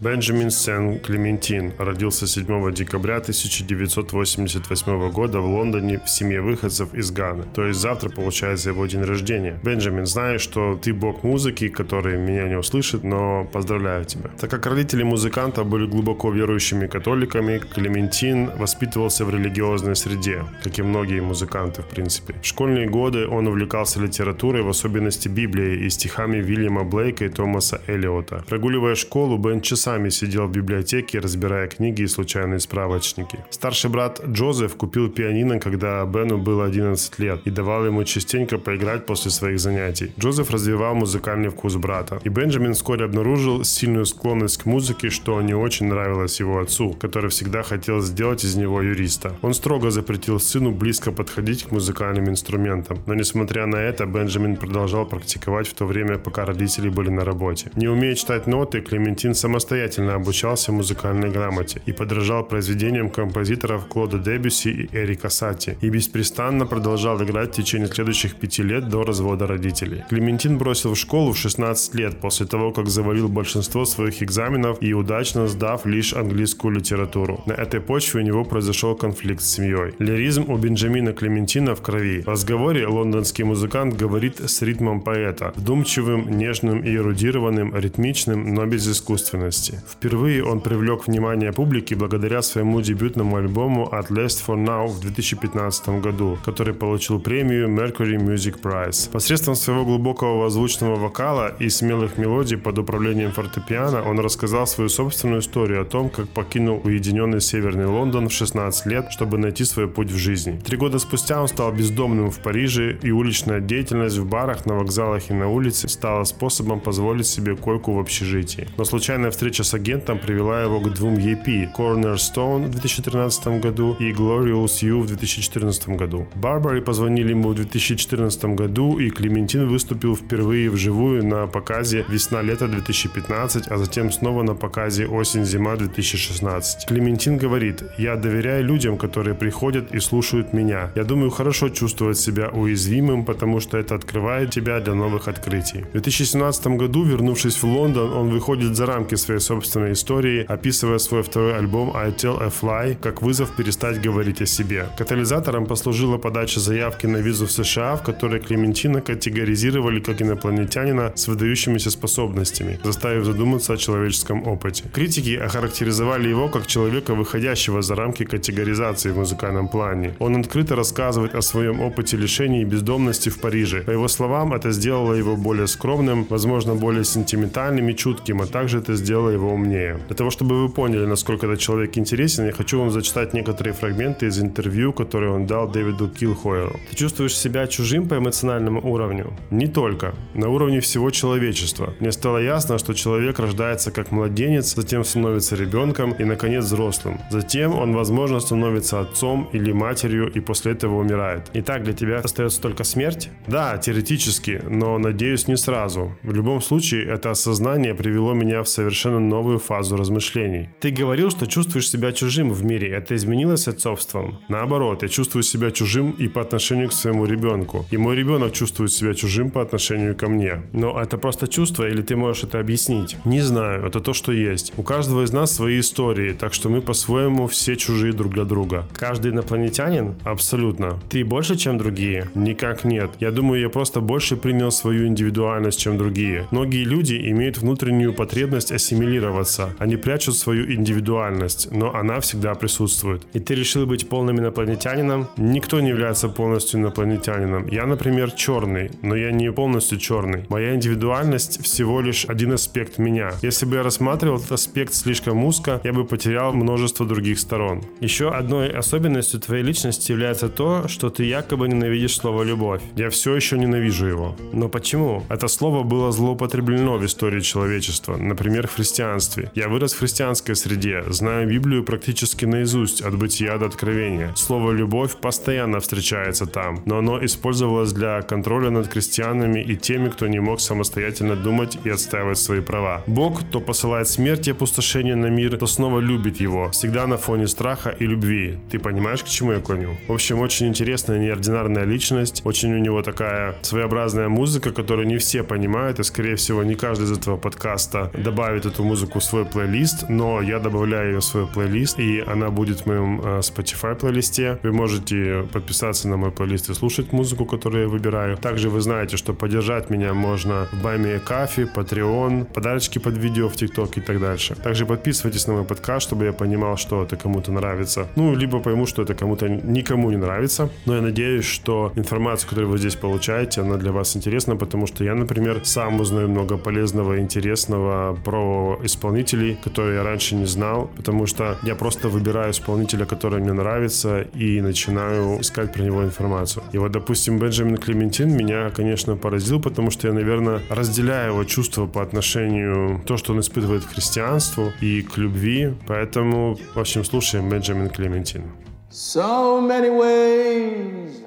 Бенджамин 0.00 0.50
Сен-Клементин 0.50 1.72
родился 1.78 2.26
7 2.26 2.74
декабря 2.74 3.16
1988 3.16 5.10
года 5.10 5.40
в 5.40 5.46
Лондоне 5.46 6.00
в 6.04 6.10
семье 6.10 6.42
выходцев 6.42 6.92
из 6.92 7.10
Ганы. 7.10 7.44
То 7.54 7.64
есть 7.64 7.80
завтра 7.80 8.10
получается 8.10 8.70
его 8.70 8.84
день 8.86 9.02
рождения. 9.02 9.58
Бенджамин, 9.64 10.04
знаю, 10.04 10.38
что 10.38 10.76
ты 10.76 10.92
бог 10.92 11.24
музыки, 11.24 11.68
который 11.68 12.18
меня 12.18 12.46
не 12.46 12.58
услышит, 12.58 13.04
но 13.04 13.48
поздравляю 13.50 14.04
тебя. 14.04 14.28
Так 14.38 14.50
как 14.50 14.66
родители 14.66 15.02
музыканта 15.02 15.64
были 15.64 15.86
глубоко 15.86 16.30
верующими 16.30 16.86
католиками, 16.86 17.58
Клементин 17.58 18.50
воспитывался 18.58 19.24
в 19.24 19.30
религиозной 19.30 19.96
среде, 19.96 20.44
как 20.62 20.78
и 20.78 20.82
многие 20.82 21.20
музыканты 21.20 21.80
в 21.80 21.86
принципе. 21.86 22.34
В 22.42 22.46
школьные 22.46 22.86
годы 22.86 23.26
он 23.26 23.46
увлекался 23.46 23.98
литературой, 24.00 24.60
в 24.60 24.68
особенности 24.68 25.28
Библией 25.28 25.86
и 25.86 25.90
стихами 25.90 26.36
Вильяма 26.36 26.84
Блейка 26.84 27.24
и 27.24 27.30
Томаса 27.30 27.80
Эллиота. 27.86 28.44
Прогуливая 28.46 28.94
школу, 28.94 29.38
Бен 29.38 29.62
часами 29.62 29.85
часами 29.86 30.10
сидел 30.10 30.46
в 30.46 30.50
библиотеке, 30.50 31.20
разбирая 31.20 31.68
книги 31.68 32.02
и 32.02 32.08
случайные 32.08 32.58
справочники. 32.58 33.38
Старший 33.50 33.88
брат 33.88 34.20
Джозеф 34.26 34.74
купил 34.74 35.08
пианино, 35.08 35.60
когда 35.60 36.04
Бену 36.04 36.38
было 36.38 36.64
11 36.64 37.20
лет, 37.20 37.40
и 37.46 37.50
давал 37.50 37.86
ему 37.86 38.04
частенько 38.04 38.58
поиграть 38.58 39.06
после 39.06 39.30
своих 39.30 39.60
занятий. 39.60 40.10
Джозеф 40.18 40.50
развивал 40.50 40.94
музыкальный 40.94 41.50
вкус 41.50 41.76
брата. 41.76 42.18
И 42.24 42.30
Бенджамин 42.30 42.72
вскоре 42.72 43.04
обнаружил 43.04 43.64
сильную 43.64 44.06
склонность 44.06 44.62
к 44.62 44.66
музыке, 44.66 45.10
что 45.10 45.40
не 45.42 45.54
очень 45.54 45.86
нравилось 45.86 46.40
его 46.40 46.58
отцу, 46.58 46.96
который 47.00 47.30
всегда 47.30 47.62
хотел 47.62 48.00
сделать 48.00 48.44
из 48.44 48.56
него 48.56 48.82
юриста. 48.82 49.30
Он 49.42 49.54
строго 49.54 49.90
запретил 49.90 50.40
сыну 50.40 50.72
близко 50.72 51.12
подходить 51.12 51.62
к 51.62 51.72
музыкальным 51.72 52.28
инструментам. 52.28 52.98
Но 53.06 53.14
несмотря 53.14 53.66
на 53.66 53.76
это, 53.76 54.06
Бенджамин 54.06 54.56
продолжал 54.56 55.06
практиковать 55.06 55.68
в 55.68 55.74
то 55.74 55.86
время, 55.86 56.18
пока 56.18 56.44
родители 56.44 56.88
были 56.88 57.10
на 57.10 57.24
работе. 57.24 57.70
Не 57.76 57.88
умея 57.88 58.14
читать 58.16 58.48
ноты, 58.48 58.80
Клементин 58.80 59.34
самостоятельно 59.34 59.75
самостоятельно 59.76 60.14
обучался 60.14 60.72
музыкальной 60.72 61.30
грамоте 61.30 61.80
и 61.86 61.92
подражал 61.92 62.44
произведениям 62.44 63.10
композиторов 63.10 63.86
Клода 63.86 64.18
Дебюси 64.18 64.68
и 64.68 64.96
Эрика 64.96 65.28
Сати 65.28 65.76
и 65.82 65.90
беспрестанно 65.90 66.66
продолжал 66.66 67.22
играть 67.22 67.52
в 67.52 67.56
течение 67.56 67.88
следующих 67.88 68.36
пяти 68.36 68.62
лет 68.62 68.88
до 68.88 69.02
развода 69.02 69.46
родителей. 69.46 70.02
Клементин 70.08 70.58
бросил 70.58 70.94
в 70.94 70.96
школу 70.96 71.32
в 71.32 71.38
16 71.38 71.94
лет 71.94 72.20
после 72.20 72.46
того, 72.46 72.72
как 72.72 72.88
завалил 72.88 73.28
большинство 73.28 73.84
своих 73.84 74.22
экзаменов 74.22 74.78
и 74.82 74.94
удачно 74.94 75.46
сдав 75.46 75.86
лишь 75.86 76.14
английскую 76.14 76.74
литературу. 76.74 77.42
На 77.46 77.52
этой 77.52 77.80
почве 77.80 78.20
у 78.20 78.24
него 78.24 78.44
произошел 78.44 78.96
конфликт 78.96 79.42
с 79.42 79.54
семьей. 79.56 79.92
Лиризм 79.98 80.44
у 80.48 80.56
Бенджамина 80.56 81.12
Клементина 81.12 81.74
в 81.74 81.82
крови. 81.82 82.22
В 82.22 82.28
разговоре 82.28 82.86
лондонский 82.86 83.44
музыкант 83.44 83.94
говорит 83.94 84.40
с 84.40 84.62
ритмом 84.62 85.00
поэта, 85.00 85.52
вдумчивым, 85.56 86.38
нежным 86.38 86.80
и 86.80 86.94
эрудированным, 86.94 87.74
ритмичным, 87.76 88.54
но 88.54 88.66
без 88.66 88.88
искусственности. 88.88 89.65
Впервые 89.88 90.44
он 90.44 90.60
привлек 90.60 91.06
внимание 91.06 91.52
публики 91.52 91.94
благодаря 91.94 92.42
своему 92.42 92.80
дебютному 92.80 93.36
альбому 93.36 93.88
At 93.92 94.08
Last 94.08 94.44
for 94.46 94.56
Now 94.56 94.86
в 94.88 95.00
2015 95.00 95.88
году, 96.00 96.38
который 96.44 96.74
получил 96.74 97.20
премию 97.20 97.68
Mercury 97.68 98.16
Music 98.16 98.60
Prize. 98.60 99.10
Посредством 99.10 99.54
своего 99.54 99.84
глубокого 99.84 100.42
возвучного 100.42 100.96
вокала 100.96 101.54
и 101.58 101.68
смелых 101.68 102.18
мелодий 102.18 102.56
под 102.56 102.78
управлением 102.78 103.32
фортепиано 103.32 104.02
он 104.02 104.20
рассказал 104.20 104.66
свою 104.66 104.88
собственную 104.88 105.40
историю 105.40 105.82
о 105.82 105.84
том, 105.84 106.10
как 106.10 106.28
покинул 106.28 106.80
уединенный 106.84 107.40
северный 107.40 107.86
Лондон 107.86 108.28
в 108.28 108.32
16 108.32 108.86
лет, 108.86 109.06
чтобы 109.10 109.38
найти 109.38 109.64
свой 109.64 109.88
путь 109.88 110.10
в 110.10 110.16
жизни. 110.16 110.60
Три 110.64 110.76
года 110.76 110.98
спустя 110.98 111.40
он 111.40 111.48
стал 111.48 111.72
бездомным 111.72 112.30
в 112.30 112.38
Париже, 112.40 112.98
и 113.02 113.10
уличная 113.10 113.60
деятельность 113.60 114.18
в 114.18 114.26
барах, 114.26 114.66
на 114.66 114.74
вокзалах 114.74 115.30
и 115.30 115.34
на 115.34 115.48
улице 115.48 115.88
стала 115.88 116.24
способом 116.24 116.80
позволить 116.80 117.26
себе 117.26 117.56
койку 117.56 117.92
в 117.92 117.98
общежитии. 117.98 118.68
Но 118.76 118.84
случайная 118.84 119.30
встреча 119.30 119.55
с 119.64 119.74
агентом 119.74 120.18
привела 120.18 120.62
его 120.62 120.80
к 120.80 120.92
двум 120.94 121.14
EP 121.14 121.72
Cornerstone 121.72 122.66
в 122.66 122.70
2013 122.70 123.60
году 123.60 123.96
и 123.98 124.12
Glorious 124.12 124.82
You 124.82 125.00
в 125.00 125.06
2014 125.06 125.88
году. 125.90 126.26
Барбари 126.34 126.80
позвонили 126.80 127.30
ему 127.30 127.50
в 127.50 127.54
2014 127.54 128.56
году, 128.56 128.98
и 128.98 129.10
Клементин 129.10 129.68
выступил 129.68 130.16
впервые 130.16 130.70
вживую 130.70 131.24
на 131.24 131.46
показе 131.46 132.04
«Весна-лето 132.08 132.66
2015», 132.66 133.68
а 133.68 133.78
затем 133.78 134.12
снова 134.12 134.42
на 134.42 134.54
показе 134.54 135.06
«Осень-зима 135.06 135.74
2016». 135.74 136.86
Клементин 136.88 137.36
говорит, 137.38 137.82
«Я 137.98 138.16
доверяю 138.16 138.64
людям, 138.64 138.98
которые 138.98 139.34
приходят 139.34 139.94
и 139.94 140.00
слушают 140.00 140.52
меня. 140.52 140.90
Я 140.94 141.04
думаю, 141.04 141.30
хорошо 141.30 141.68
чувствовать 141.68 142.18
себя 142.18 142.48
уязвимым, 142.48 143.24
потому 143.24 143.60
что 143.60 143.78
это 143.78 143.94
открывает 143.94 144.50
тебя 144.50 144.80
для 144.80 144.94
новых 144.94 145.28
открытий». 145.28 145.84
В 145.88 145.92
2017 145.92 146.66
году, 146.78 147.04
вернувшись 147.04 147.62
в 147.62 147.64
Лондон, 147.64 148.12
он 148.12 148.30
выходит 148.30 148.76
за 148.76 148.86
рамки 148.86 149.14
своей 149.16 149.40
собственной 149.46 149.92
истории, 149.92 150.44
описывая 150.48 150.98
свой 150.98 151.22
второй 151.22 151.56
альбом 151.56 151.96
I 151.96 152.10
Tell 152.10 152.42
a 152.42 152.48
Fly 152.48 152.96
как 153.00 153.22
вызов 153.22 153.54
перестать 153.56 154.00
говорить 154.00 154.42
о 154.42 154.46
себе. 154.46 154.86
Катализатором 154.98 155.66
послужила 155.66 156.18
подача 156.18 156.60
заявки 156.60 157.06
на 157.06 157.18
визу 157.18 157.46
в 157.46 157.50
США, 157.50 157.96
в 157.96 158.02
которой 158.02 158.40
Клементина 158.40 159.00
категоризировали 159.00 160.00
как 160.00 160.22
инопланетянина 160.22 161.12
с 161.14 161.28
выдающимися 161.28 161.90
способностями, 161.90 162.78
заставив 162.84 163.24
задуматься 163.24 163.72
о 163.72 163.76
человеческом 163.76 164.46
опыте. 164.46 164.84
Критики 164.92 165.36
охарактеризовали 165.36 166.28
его 166.28 166.48
как 166.48 166.66
человека, 166.66 167.14
выходящего 167.14 167.82
за 167.82 167.94
рамки 167.94 168.24
категоризации 168.24 169.12
в 169.12 169.18
музыкальном 169.18 169.68
плане. 169.68 170.14
Он 170.18 170.36
открыто 170.36 170.76
рассказывает 170.76 171.34
о 171.34 171.42
своем 171.42 171.80
опыте 171.80 172.16
лишений 172.16 172.62
и 172.62 172.64
бездомности 172.64 173.28
в 173.28 173.38
Париже. 173.38 173.82
По 173.82 173.92
его 173.92 174.08
словам, 174.08 174.52
это 174.52 174.72
сделало 174.72 175.14
его 175.14 175.36
более 175.36 175.66
скромным, 175.66 176.26
возможно, 176.30 176.74
более 176.74 177.04
сентиментальным 177.04 177.88
и 177.88 177.94
чутким, 177.94 178.40
а 178.42 178.46
также 178.46 178.78
это 178.78 178.96
сделало 178.96 179.35
его 179.36 179.52
умнее. 179.52 180.00
Для 180.06 180.16
того, 180.16 180.30
чтобы 180.30 180.62
вы 180.62 180.68
поняли, 180.68 181.06
насколько 181.06 181.46
этот 181.46 181.60
человек 181.60 181.96
интересен, 181.98 182.46
я 182.46 182.52
хочу 182.52 182.78
вам 182.78 182.90
зачитать 182.90 183.34
некоторые 183.34 183.72
фрагменты 183.74 184.26
из 184.26 184.38
интервью, 184.38 184.92
которые 184.92 185.32
он 185.32 185.46
дал 185.46 185.68
Дэвиду 185.68 186.08
Килхойеру. 186.08 186.76
Ты 186.90 186.96
чувствуешь 186.96 187.36
себя 187.36 187.66
чужим 187.66 188.08
по 188.08 188.16
эмоциональному 188.16 188.80
уровню? 188.80 189.32
Не 189.50 189.66
только. 189.66 190.14
На 190.34 190.48
уровне 190.48 190.80
всего 190.80 191.10
человечества. 191.10 191.94
Мне 192.00 192.12
стало 192.12 192.38
ясно, 192.38 192.78
что 192.78 192.94
человек 192.94 193.38
рождается 193.38 193.90
как 193.90 194.12
младенец, 194.12 194.74
затем 194.74 195.04
становится 195.04 195.56
ребенком 195.56 196.12
и, 196.12 196.24
наконец, 196.24 196.64
взрослым. 196.64 197.20
Затем 197.30 197.74
он, 197.74 197.92
возможно, 197.94 198.40
становится 198.40 199.00
отцом 199.00 199.48
или 199.52 199.72
матерью 199.72 200.30
и 200.36 200.40
после 200.40 200.72
этого 200.72 200.96
умирает. 201.00 201.50
Итак, 201.54 201.82
для 201.82 201.92
тебя 201.92 202.18
остается 202.18 202.60
только 202.60 202.84
смерть? 202.84 203.30
Да, 203.46 203.78
теоретически, 203.78 204.62
но, 204.68 204.98
надеюсь, 204.98 205.48
не 205.48 205.56
сразу. 205.56 206.12
В 206.22 206.34
любом 206.34 206.60
случае, 206.60 207.04
это 207.04 207.30
осознание 207.30 207.94
привело 207.94 208.34
меня 208.34 208.62
в 208.62 208.68
совершенно 208.68 209.20
новую 209.28 209.58
фазу 209.58 209.96
размышлений. 209.96 210.68
Ты 210.80 210.90
говорил, 210.90 211.30
что 211.30 211.46
чувствуешь 211.46 211.90
себя 211.90 212.12
чужим 212.12 212.52
в 212.52 212.64
мире. 212.64 212.88
Это 212.88 213.14
изменилось 213.14 213.68
отцовством? 213.68 214.38
Наоборот, 214.48 215.02
я 215.02 215.08
чувствую 215.08 215.42
себя 215.42 215.70
чужим 215.70 216.10
и 216.10 216.28
по 216.28 216.40
отношению 216.40 216.88
к 216.88 216.92
своему 216.92 217.26
ребенку. 217.26 217.86
И 217.90 217.96
мой 217.96 218.16
ребенок 218.16 218.52
чувствует 218.52 218.92
себя 218.92 219.14
чужим 219.14 219.50
по 219.50 219.62
отношению 219.62 220.16
ко 220.16 220.28
мне. 220.28 220.62
Но 220.72 221.00
это 221.00 221.18
просто 221.18 221.48
чувство 221.48 221.88
или 221.88 222.02
ты 222.02 222.16
можешь 222.16 222.44
это 222.44 222.60
объяснить? 222.60 223.16
Не 223.24 223.40
знаю, 223.40 223.86
это 223.86 224.00
то, 224.00 224.12
что 224.12 224.32
есть. 224.32 224.72
У 224.76 224.82
каждого 224.82 225.24
из 225.24 225.32
нас 225.32 225.54
свои 225.54 225.80
истории, 225.80 226.32
так 226.32 226.54
что 226.54 226.68
мы 226.68 226.80
по-своему 226.80 227.46
все 227.46 227.76
чужие 227.76 228.12
друг 228.12 228.32
для 228.32 228.44
друга. 228.44 228.86
Каждый 228.94 229.32
инопланетянин? 229.32 230.14
Абсолютно. 230.24 230.98
Ты 231.08 231.24
больше, 231.24 231.56
чем 231.56 231.78
другие? 231.78 232.28
Никак 232.34 232.84
нет. 232.84 233.10
Я 233.20 233.30
думаю, 233.30 233.60
я 233.60 233.68
просто 233.68 234.00
больше 234.00 234.36
принял 234.36 234.70
свою 234.70 235.06
индивидуальность, 235.06 235.80
чем 235.80 235.98
другие. 235.98 236.46
Многие 236.50 236.84
люди 236.84 237.14
имеют 237.30 237.58
внутреннюю 237.58 238.12
потребность 238.12 238.72
ассимилировать 238.72 239.15
ассимилироваться. 239.16 239.74
Они 239.78 239.96
прячут 239.96 240.36
свою 240.36 240.72
индивидуальность, 240.72 241.68
но 241.72 241.94
она 241.94 242.20
всегда 242.20 242.54
присутствует. 242.54 243.22
И 243.32 243.40
ты 243.40 243.54
решил 243.54 243.86
быть 243.86 244.08
полным 244.08 244.38
инопланетянином? 244.38 245.28
Никто 245.36 245.80
не 245.80 245.88
является 245.90 246.28
полностью 246.28 246.80
инопланетянином. 246.80 247.66
Я, 247.68 247.86
например, 247.86 248.30
черный, 248.30 248.90
но 249.02 249.16
я 249.16 249.32
не 249.32 249.52
полностью 249.52 249.98
черный. 249.98 250.44
Моя 250.48 250.74
индивидуальность 250.74 251.62
всего 251.62 252.00
лишь 252.00 252.26
один 252.26 252.52
аспект 252.52 252.98
меня. 252.98 253.32
Если 253.42 253.66
бы 253.66 253.76
я 253.76 253.82
рассматривал 253.82 254.38
этот 254.38 254.52
аспект 254.52 254.94
слишком 254.94 255.44
узко, 255.44 255.80
я 255.84 255.92
бы 255.92 256.04
потерял 256.04 256.52
множество 256.52 257.06
других 257.06 257.38
сторон. 257.38 257.82
Еще 258.00 258.28
одной 258.28 258.70
особенностью 258.70 259.40
твоей 259.40 259.62
личности 259.62 260.12
является 260.12 260.48
то, 260.48 260.88
что 260.88 261.10
ты 261.10 261.24
якобы 261.24 261.68
ненавидишь 261.68 262.16
слово 262.16 262.44
«любовь». 262.44 262.80
Я 262.96 263.08
все 263.10 263.34
еще 263.34 263.58
ненавижу 263.58 264.06
его. 264.06 264.36
Но 264.52 264.68
почему? 264.68 265.22
Это 265.28 265.48
слово 265.48 265.82
было 265.82 266.12
злоупотреблено 266.12 266.98
в 266.98 267.04
истории 267.04 267.40
человечества, 267.40 268.16
например, 268.16 268.66
в 268.66 268.74
христианстве. 268.96 269.50
Я 269.54 269.68
вырос 269.68 269.92
в 269.92 269.98
христианской 269.98 270.56
среде, 270.56 271.04
знаю 271.08 271.46
Библию 271.48 271.84
практически 271.84 272.46
наизусть, 272.46 273.02
от 273.02 273.14
бытия 273.18 273.58
до 273.58 273.66
откровения. 273.66 274.32
Слово 274.36 274.72
«любовь» 274.72 275.16
постоянно 275.16 275.80
встречается 275.80 276.46
там, 276.46 276.82
но 276.86 276.98
оно 276.98 277.22
использовалось 277.24 277.92
для 277.92 278.22
контроля 278.22 278.70
над 278.70 278.88
крестьянами 278.88 279.60
и 279.60 279.76
теми, 279.76 280.08
кто 280.08 280.28
не 280.28 280.40
мог 280.40 280.60
самостоятельно 280.60 281.36
думать 281.36 281.78
и 281.84 281.90
отстаивать 281.90 282.38
свои 282.38 282.60
права. 282.60 283.02
Бог 283.06 283.42
то 283.50 283.60
посылает 283.60 284.08
смерть 284.08 284.48
и 284.48 284.52
опустошение 284.52 285.16
на 285.16 285.26
мир, 285.26 285.58
то 285.58 285.66
снова 285.66 286.00
любит 286.00 286.40
его, 286.40 286.70
всегда 286.70 287.06
на 287.06 287.18
фоне 287.18 287.48
страха 287.48 287.90
и 287.90 288.06
любви. 288.06 288.58
Ты 288.70 288.78
понимаешь, 288.78 289.22
к 289.22 289.28
чему 289.28 289.52
я 289.52 289.60
клоню? 289.60 289.96
В 290.08 290.12
общем, 290.12 290.40
очень 290.40 290.68
интересная, 290.68 291.18
неординарная 291.18 291.84
личность, 291.84 292.42
очень 292.44 292.72
у 292.74 292.78
него 292.78 293.02
такая 293.02 293.56
своеобразная 293.62 294.28
музыка, 294.28 294.72
которую 294.72 295.06
не 295.06 295.18
все 295.18 295.42
понимают, 295.42 296.00
и, 296.00 296.02
скорее 296.02 296.36
всего, 296.36 296.64
не 296.64 296.74
каждый 296.74 297.04
из 297.04 297.12
этого 297.12 297.36
подкаста 297.36 298.10
добавит 298.14 298.64
эту 298.64 298.85
музыку 298.86 299.18
в 299.18 299.24
свой 299.24 299.44
плейлист, 299.44 300.08
но 300.08 300.40
я 300.40 300.58
добавляю 300.58 301.12
ее 301.12 301.20
в 301.20 301.24
свой 301.24 301.46
плейлист, 301.46 301.98
и 301.98 302.20
она 302.26 302.50
будет 302.50 302.80
в 302.80 302.86
моем 302.86 303.20
э, 303.20 303.40
Spotify 303.40 303.94
плейлисте. 303.94 304.58
Вы 304.62 304.72
можете 304.72 305.46
подписаться 305.52 306.08
на 306.08 306.16
мой 306.16 306.30
плейлист 306.30 306.70
и 306.70 306.74
слушать 306.74 307.12
музыку, 307.12 307.44
которую 307.44 307.82
я 307.82 307.88
выбираю. 307.88 308.36
Также 308.36 308.70
вы 308.70 308.80
знаете, 308.80 309.16
что 309.16 309.34
поддержать 309.34 309.90
меня 309.90 310.14
можно 310.14 310.68
в 310.72 310.82
Баймия 310.82 311.18
Кафе, 311.18 311.68
Patreon, 311.74 312.44
подарочки 312.44 312.98
под 312.98 313.18
видео 313.18 313.48
в 313.48 313.54
TikTok 313.54 313.92
и 313.96 314.00
так 314.00 314.20
дальше. 314.20 314.54
Также 314.54 314.86
подписывайтесь 314.86 315.46
на 315.46 315.54
мой 315.54 315.64
подкаст, 315.64 316.06
чтобы 316.06 316.24
я 316.24 316.32
понимал, 316.32 316.76
что 316.76 317.02
это 317.02 317.16
кому-то 317.16 317.52
нравится. 317.52 318.06
Ну, 318.16 318.34
либо 318.34 318.60
пойму, 318.60 318.86
что 318.86 319.02
это 319.02 319.14
кому-то 319.14 319.48
никому 319.48 320.10
не 320.10 320.16
нравится. 320.16 320.70
Но 320.86 320.96
я 320.96 321.02
надеюсь, 321.02 321.44
что 321.44 321.92
информация, 321.96 322.48
которую 322.48 322.70
вы 322.70 322.78
здесь 322.78 322.94
получаете, 322.94 323.60
она 323.62 323.76
для 323.76 323.92
вас 323.92 324.16
интересна, 324.16 324.56
потому 324.56 324.86
что 324.86 325.04
я, 325.04 325.14
например, 325.14 325.60
сам 325.64 326.00
узнаю 326.00 326.28
много 326.28 326.56
полезного 326.56 327.16
и 327.16 327.20
интересного 327.20 328.16
про 328.24 328.75
исполнителей, 328.82 329.58
которые 329.62 329.96
я 329.96 330.02
раньше 330.02 330.34
не 330.34 330.46
знал, 330.46 330.90
потому 330.96 331.26
что 331.26 331.58
я 331.62 331.74
просто 331.74 332.08
выбираю 332.08 332.52
исполнителя, 332.52 333.06
который 333.06 333.40
мне 333.40 333.52
нравится, 333.52 334.22
и 334.34 334.60
начинаю 334.60 335.40
искать 335.40 335.72
про 335.72 335.82
него 335.82 336.04
информацию. 336.04 336.62
И 336.72 336.78
вот, 336.78 336.92
допустим, 336.92 337.38
Бенджамин 337.38 337.76
Клементин 337.76 338.36
меня, 338.36 338.70
конечно, 338.70 339.16
поразил, 339.16 339.60
потому 339.60 339.90
что 339.90 340.08
я, 340.08 340.14
наверное, 340.14 340.60
разделяю 340.70 341.32
его 341.32 341.44
чувства 341.44 341.86
по 341.86 342.02
отношению 342.02 343.02
то, 343.06 343.16
что 343.16 343.32
он 343.32 343.40
испытывает 343.40 343.84
к 343.84 343.88
христианству 343.88 344.72
и 344.80 345.02
к 345.02 345.18
любви. 345.18 345.74
Поэтому, 345.86 346.58
в 346.74 346.78
общем, 346.78 347.04
слушаем 347.04 347.48
Бенджамин 347.48 347.88
Клементин. 347.88 348.44
So 348.90 349.60
many 349.60 349.90
ways, 349.90 351.24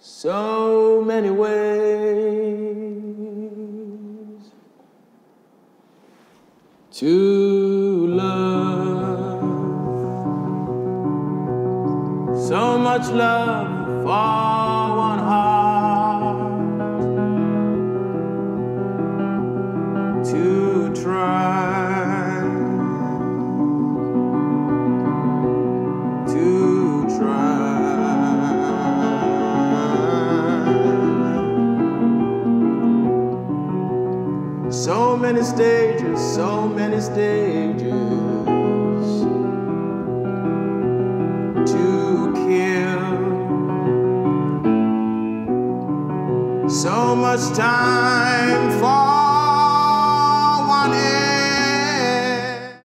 so 0.00 1.04
many 1.04 1.30
ways 1.30 3.29
to 7.00 8.06
love. 8.08 9.40
So 12.46 12.76
much 12.76 13.08
love 13.08 14.02
for 14.02 14.96
one 15.06 15.18
heart 15.30 16.50
to 20.26 20.92
try. 21.02 21.69
So 36.40 36.66
many 36.66 36.98
stages 37.02 37.82
to 41.70 41.86
kill. 42.34 43.04
So 46.70 47.14
much 47.14 47.44
time 47.54 48.19